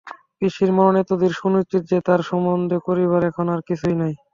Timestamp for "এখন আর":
3.29-3.61